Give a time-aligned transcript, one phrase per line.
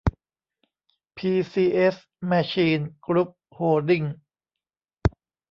[1.17, 1.95] พี ซี เอส
[2.27, 4.03] แมชีน กรุ๊ปโฮลดิ้ง